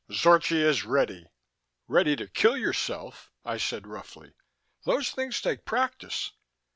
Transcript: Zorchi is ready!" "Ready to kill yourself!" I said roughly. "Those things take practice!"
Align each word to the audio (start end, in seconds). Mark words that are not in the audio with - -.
Zorchi 0.11 0.55
is 0.63 0.83
ready!" 0.83 1.27
"Ready 1.87 2.15
to 2.15 2.27
kill 2.27 2.57
yourself!" 2.57 3.29
I 3.45 3.57
said 3.59 3.85
roughly. 3.85 4.33
"Those 4.83 5.11
things 5.11 5.39
take 5.39 5.63
practice!" 5.63 6.31